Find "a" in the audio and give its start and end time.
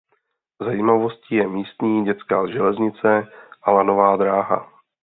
3.63-3.71